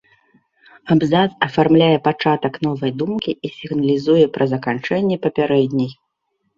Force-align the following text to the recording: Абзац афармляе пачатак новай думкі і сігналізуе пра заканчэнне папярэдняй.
Абзац 0.95 1.27
афармляе 1.49 1.99
пачатак 2.09 2.55
новай 2.69 2.91
думкі 3.05 3.31
і 3.45 3.55
сігналізуе 3.61 4.25
пра 4.37 4.43
заканчэнне 4.57 5.15
папярэдняй. 5.31 5.91